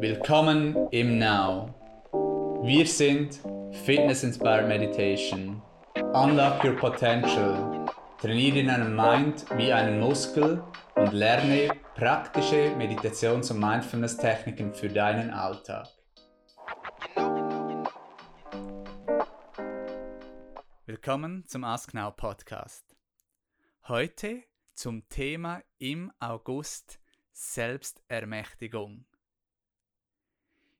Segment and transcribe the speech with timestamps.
[0.00, 1.74] Willkommen im Now.
[2.62, 3.40] Wir sind
[3.84, 5.60] Fitness Inspired Meditation.
[6.14, 7.84] Unlock your potential.
[8.20, 10.62] Trainiere deinen Mind wie einen Muskel
[10.94, 15.88] und lerne praktische Meditations- und Mindfulness-Techniken für deinen Alltag.
[20.86, 22.94] Willkommen zum Ask Now Podcast.
[23.88, 24.44] Heute
[24.74, 27.00] zum Thema im August
[27.32, 29.04] Selbstermächtigung.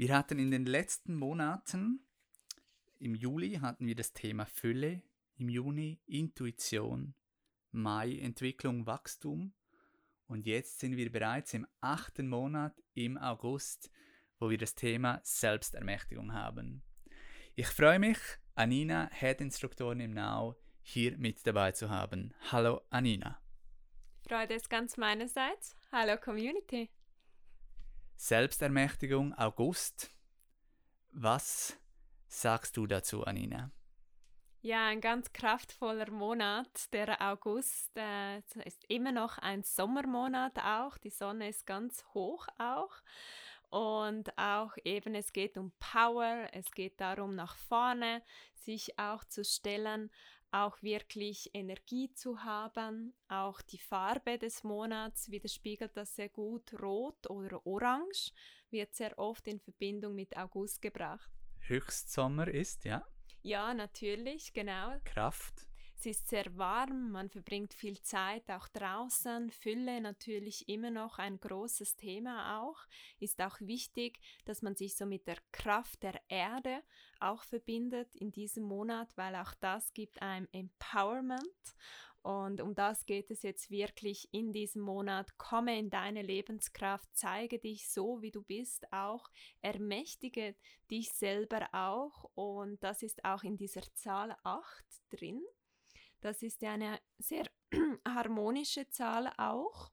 [0.00, 2.00] Wir hatten in den letzten Monaten,
[3.00, 5.02] im Juli hatten wir das Thema Fülle,
[5.36, 7.12] im Juni Intuition,
[7.70, 9.52] Mai Entwicklung, Wachstum
[10.26, 13.90] und jetzt sind wir bereits im achten Monat im August,
[14.38, 16.82] wo wir das Thema Selbstermächtigung haben.
[17.54, 18.16] Ich freue mich,
[18.54, 22.32] Anina, Head-Instruktorin im Now, hier mit dabei zu haben.
[22.50, 23.38] Hallo Anina.
[24.26, 25.76] Freude ist ganz meinerseits.
[25.92, 26.88] Hallo Community.
[28.22, 30.10] Selbstermächtigung August.
[31.10, 31.78] Was
[32.28, 33.70] sagst du dazu, Anina?
[34.60, 37.90] Ja, ein ganz kraftvoller Monat, der August.
[37.96, 40.98] Äh, ist immer noch ein Sommermonat auch.
[40.98, 42.92] Die Sonne ist ganz hoch auch.
[43.70, 48.22] Und auch eben, es geht um Power, es geht darum, nach vorne
[48.54, 50.10] sich auch zu stellen,
[50.52, 53.14] auch wirklich Energie zu haben.
[53.28, 56.80] Auch die Farbe des Monats widerspiegelt das sehr gut.
[56.80, 58.32] Rot oder Orange
[58.70, 61.30] wird sehr oft in Verbindung mit August gebracht.
[61.60, 63.06] Höchstsommer ist, ja.
[63.42, 64.98] Ja, natürlich, genau.
[65.04, 65.69] Kraft.
[66.02, 69.50] Es ist sehr warm, man verbringt viel Zeit auch draußen.
[69.50, 72.78] Fülle natürlich immer noch ein großes Thema auch.
[73.18, 76.82] Ist auch wichtig, dass man sich so mit der Kraft der Erde
[77.18, 81.42] auch verbindet in diesem Monat, weil auch das gibt einem Empowerment.
[82.22, 85.36] Und um das geht es jetzt wirklich in diesem Monat.
[85.36, 89.28] Komme in deine Lebenskraft, zeige dich so, wie du bist, auch
[89.60, 90.56] ermächtige
[90.90, 92.30] dich selber auch.
[92.34, 95.42] Und das ist auch in dieser Zahl 8 drin.
[96.20, 97.46] Das ist ja eine sehr
[98.06, 99.90] harmonische Zahl auch.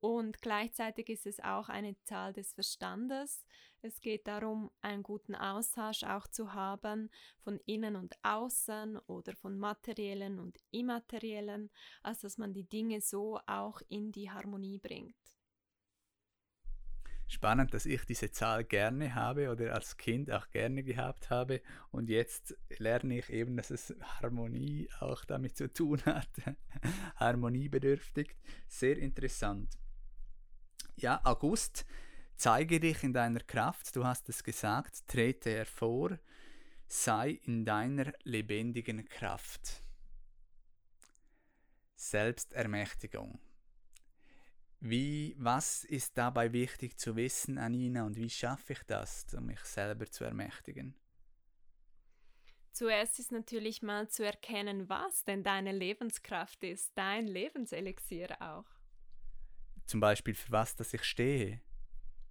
[0.00, 3.44] Und gleichzeitig ist es auch eine Zahl des Verstandes.
[3.82, 7.10] Es geht darum, einen guten Austausch auch zu haben
[7.40, 11.70] von innen und außen oder von materiellen und immateriellen,
[12.02, 15.16] also dass man die Dinge so auch in die Harmonie bringt
[17.26, 21.60] spannend, dass ich diese Zahl gerne habe oder als Kind auch gerne gehabt habe
[21.90, 26.28] und jetzt lerne ich eben, dass es Harmonie auch damit zu tun hat.
[27.16, 28.36] Harmoniebedürftig.
[28.68, 29.70] Sehr interessant.
[30.96, 31.86] Ja, August,
[32.36, 33.96] zeige dich in deiner Kraft.
[33.96, 36.18] Du hast es gesagt, trete hervor,
[36.86, 39.82] sei in deiner lebendigen Kraft.
[41.96, 43.38] Selbstermächtigung.
[44.84, 49.60] Wie, was ist dabei wichtig zu wissen, Anina, und wie schaffe ich das, um mich
[49.60, 50.96] selber zu ermächtigen?
[52.72, 58.66] Zuerst ist natürlich mal zu erkennen, was denn deine Lebenskraft ist, dein Lebenselixier auch.
[59.86, 61.60] Zum Beispiel für was, dass ich stehe.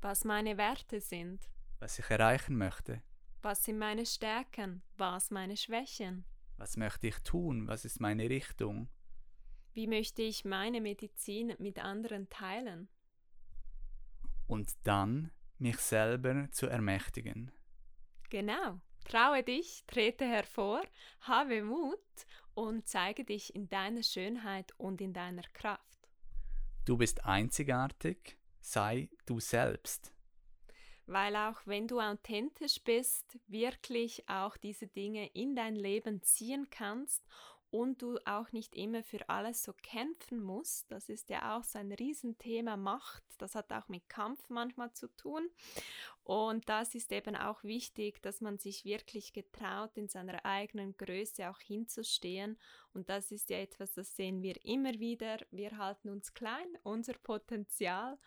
[0.00, 1.50] Was meine Werte sind.
[1.80, 3.02] Was ich erreichen möchte.
[3.42, 4.82] Was sind meine Stärken?
[4.96, 6.24] Was meine Schwächen?
[6.56, 7.68] Was möchte ich tun?
[7.68, 8.88] Was ist meine Richtung?
[9.78, 12.88] Wie möchte ich meine Medizin mit anderen teilen?
[14.48, 17.52] Und dann mich selber zu ermächtigen.
[18.28, 18.80] Genau.
[19.04, 20.82] Traue dich, trete hervor,
[21.20, 21.96] habe Mut
[22.54, 26.08] und zeige dich in deiner Schönheit und in deiner Kraft.
[26.84, 30.12] Du bist einzigartig, sei du selbst.
[31.06, 37.24] Weil auch wenn du authentisch bist, wirklich auch diese Dinge in dein Leben ziehen kannst
[37.70, 40.90] und du auch nicht immer für alles so kämpfen musst.
[40.90, 43.22] Das ist ja auch so ein Riesenthema Macht.
[43.36, 45.48] Das hat auch mit Kampf manchmal zu tun.
[46.24, 51.50] Und das ist eben auch wichtig, dass man sich wirklich getraut, in seiner eigenen Größe
[51.50, 52.58] auch hinzustehen.
[52.94, 55.38] Und das ist ja etwas, das sehen wir immer wieder.
[55.50, 58.18] Wir halten uns klein, unser Potenzial.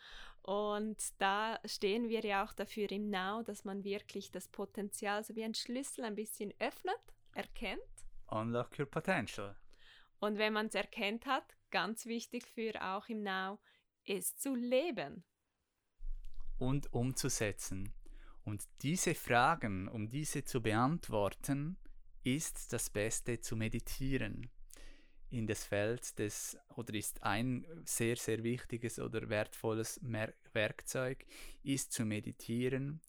[0.43, 5.35] Und da stehen wir ja auch dafür im Now, dass man wirklich das Potenzial so
[5.35, 6.99] wie ein Schlüssel ein bisschen öffnet,
[7.33, 7.81] erkennt
[8.31, 9.55] Unlock your potential.
[10.19, 13.59] Und wenn man es erkennt hat, ganz wichtig für auch im Now,
[14.05, 15.23] ist zu leben.
[16.57, 17.93] Und umzusetzen.
[18.43, 21.77] Und diese Fragen, um diese zu beantworten,
[22.23, 24.49] ist das Beste zu meditieren.
[25.29, 29.99] In das Feld des, oder ist ein sehr, sehr wichtiges oder wertvolles
[30.53, 31.25] Werkzeug,
[31.63, 33.01] ist zu meditieren,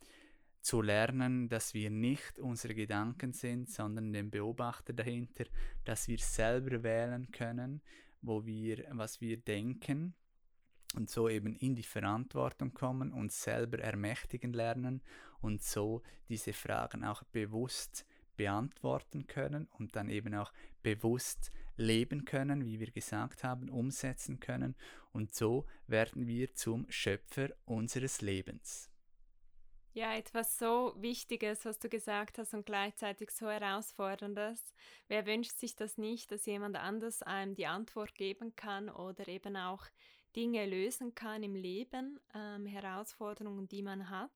[0.63, 5.45] zu lernen, dass wir nicht unsere Gedanken sind, sondern den Beobachter dahinter,
[5.85, 7.83] dass wir selber wählen können,
[8.23, 10.15] wo wir, was wir denken
[10.95, 15.03] und so eben in die Verantwortung kommen, uns selber ermächtigen lernen
[15.41, 18.07] und so diese Fragen auch bewusst
[18.37, 24.77] beantworten können und dann eben auch bewusst leben können, wie wir gesagt haben, umsetzen können
[25.13, 28.92] und so werden wir zum Schöpfer unseres Lebens.
[29.95, 34.73] Ja, etwas so Wichtiges, was du gesagt hast und gleichzeitig so herausforderndes.
[35.07, 39.55] Wer wünscht sich das nicht, dass jemand anders einem die Antwort geben kann oder eben
[39.55, 39.85] auch
[40.35, 44.31] Dinge lösen kann im Leben, ähm, Herausforderungen, die man hat.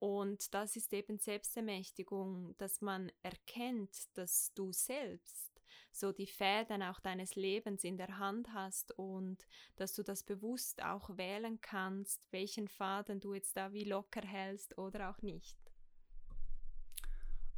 [0.00, 5.51] Und das ist eben Selbstermächtigung, dass man erkennt, dass du selbst
[5.92, 9.46] so die Fäden auch deines Lebens in der Hand hast und
[9.76, 14.78] dass du das bewusst auch wählen kannst, welchen Faden du jetzt da wie locker hältst
[14.78, 15.56] oder auch nicht.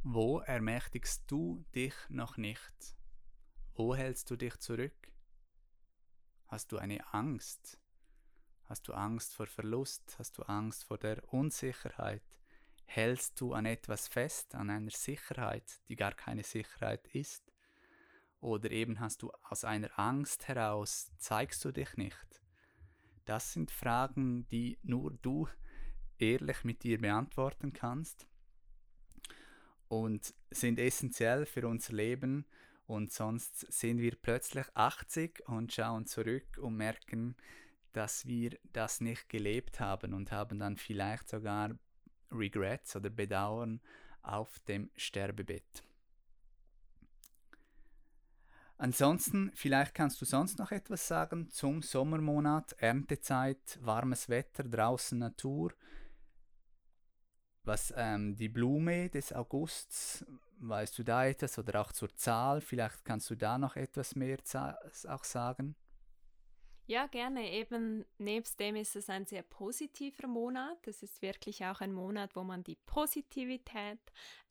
[0.03, 2.95] Wo ermächtigst du dich noch nicht?
[3.73, 5.11] Wo hältst du dich zurück?
[6.47, 7.79] Hast du eine Angst?
[8.65, 10.15] Hast du Angst vor Verlust?
[10.19, 12.23] Hast du Angst vor der Unsicherheit?
[12.85, 17.54] Hältst du an etwas fest, an einer Sicherheit, die gar keine Sicherheit ist?
[18.39, 22.41] Oder eben hast du aus einer Angst heraus, zeigst du dich nicht?
[23.25, 25.47] Das sind Fragen, die nur du
[26.19, 28.27] ehrlich mit dir beantworten kannst
[29.87, 32.45] und sind essentiell für unser Leben
[32.85, 37.35] und sonst sind wir plötzlich 80 und schauen zurück und merken,
[37.93, 41.71] dass wir das nicht gelebt haben und haben dann vielleicht sogar
[42.31, 43.81] Regrets oder Bedauern
[44.21, 45.83] auf dem Sterbebett.
[48.77, 55.71] Ansonsten, vielleicht kannst du sonst noch etwas sagen zum Sommermonat, Erntezeit, warmes Wetter, draußen Natur.
[57.63, 60.25] Was ähm, die Blume des Augusts,
[60.59, 62.61] weißt du da etwas oder auch zur Zahl?
[62.61, 64.39] Vielleicht kannst du da noch etwas mehr
[65.07, 65.75] auch sagen.
[66.87, 67.51] Ja, gerne.
[67.51, 70.85] Eben nebst dem ist es ein sehr positiver Monat.
[70.85, 73.99] Es ist wirklich auch ein Monat, wo man die Positivität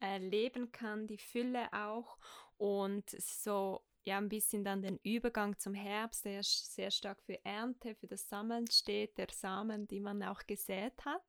[0.00, 2.18] erleben kann, die Fülle auch
[2.56, 7.94] und so ja ein bisschen dann den Übergang zum Herbst, der sehr stark für Ernte,
[7.94, 11.22] für das Sammeln steht, der Samen, die man auch gesät hat.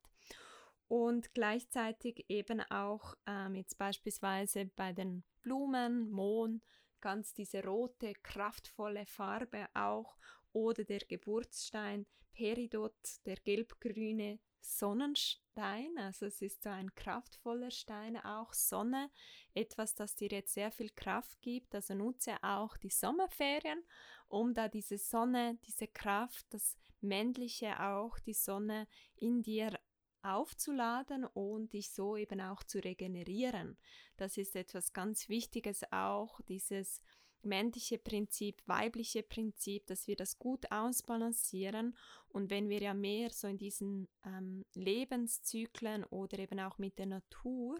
[0.88, 6.62] Und gleichzeitig eben auch ähm, jetzt beispielsweise bei den Blumen, Mohn,
[7.00, 10.16] ganz diese rote, kraftvolle Farbe auch
[10.52, 12.94] oder der Geburtsstein Peridot,
[13.24, 15.96] der gelbgrüne Sonnenstein.
[15.98, 19.10] Also es ist so ein kraftvoller Stein, auch Sonne,
[19.54, 21.74] etwas, das dir jetzt sehr viel Kraft gibt.
[21.74, 23.82] Also nutze auch die Sommerferien,
[24.28, 29.78] um da diese Sonne, diese Kraft, das Männliche auch, die Sonne in dir
[30.22, 33.78] aufzuladen und dich so eben auch zu regenerieren.
[34.16, 37.00] Das ist etwas ganz Wichtiges auch, dieses
[37.46, 41.96] männliche Prinzip, weibliche Prinzip, dass wir das gut ausbalancieren.
[42.28, 47.06] Und wenn wir ja mehr so in diesen ähm, Lebenszyklen oder eben auch mit der
[47.06, 47.78] Natur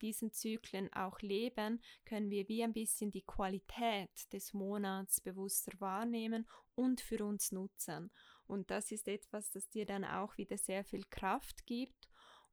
[0.00, 6.48] diesen Zyklen auch leben, können wir wie ein bisschen die Qualität des Monats bewusster wahrnehmen
[6.74, 8.10] und für uns nutzen.
[8.46, 12.08] Und das ist etwas, das dir dann auch wieder sehr viel Kraft gibt.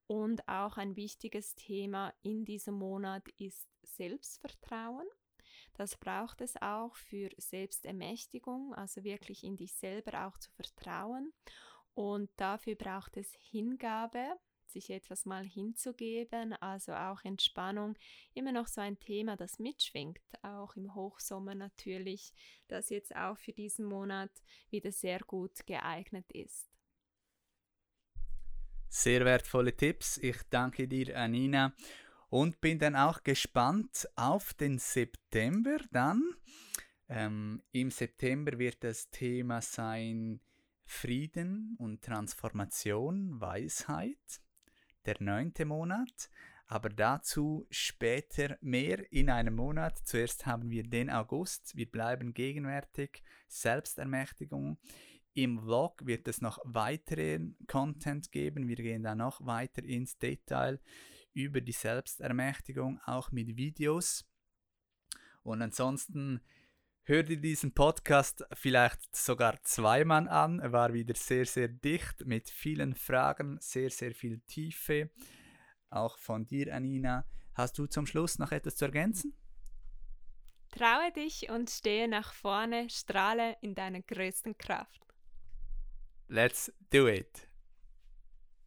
[0.08, 5.08] Und auch ein wichtiges Thema in diesem Monat ist Selbstvertrauen.
[5.76, 11.34] Das braucht es auch für Selbstermächtigung, also wirklich in dich selber auch zu vertrauen.
[11.94, 14.38] Und dafür braucht es Hingabe,
[14.68, 17.98] sich etwas mal hinzugeben, also auch Entspannung,
[18.34, 22.34] immer noch so ein Thema, das mitschwingt, auch im Hochsommer natürlich,
[22.68, 24.32] das jetzt auch für diesen Monat
[24.70, 26.70] wieder sehr gut geeignet ist.
[28.90, 30.18] Sehr wertvolle Tipps.
[30.18, 31.74] Ich danke dir, Anina
[32.36, 36.22] und bin dann auch gespannt auf den September dann.
[37.08, 40.42] Ähm, Im September wird das Thema sein
[40.86, 44.42] Frieden und Transformation, Weisheit,
[45.06, 46.30] der neunte Monat.
[46.68, 49.98] Aber dazu später mehr in einem Monat.
[50.04, 51.74] Zuerst haben wir den August.
[51.78, 53.24] Wir bleiben gegenwärtig.
[53.48, 54.78] Selbstermächtigung.
[55.36, 58.68] Im Vlog wird es noch weiteren Content geben.
[58.68, 60.82] Wir gehen da noch weiter ins Detail
[61.36, 64.26] über die Selbstermächtigung, auch mit Videos.
[65.44, 66.42] Und ansonsten
[67.04, 70.60] hör dir diesen Podcast vielleicht sogar zweimal an.
[70.60, 75.12] Er war wieder sehr, sehr dicht mit vielen Fragen, sehr, sehr viel Tiefe.
[75.90, 77.28] Auch von dir, Anina.
[77.54, 79.38] Hast du zum Schluss noch etwas zu ergänzen?
[80.72, 85.02] Traue dich und stehe nach vorne, strahle in deiner größten Kraft.
[86.28, 87.48] Let's do it!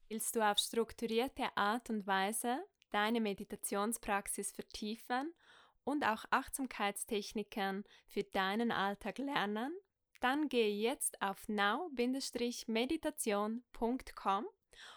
[0.08, 5.34] Willst du auf strukturierte Art und Weise deine Meditationspraxis vertiefen
[5.84, 9.72] und auch Achtsamkeitstechniken für deinen Alltag lernen?
[10.20, 14.46] dann gehe jetzt auf now-meditation.com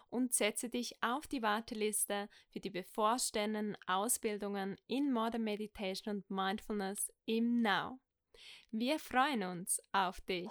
[0.09, 7.11] und setze dich auf die Warteliste für die bevorstehenden Ausbildungen in Modern Meditation und Mindfulness
[7.25, 7.99] im Now.
[8.71, 10.49] Wir freuen uns auf dich.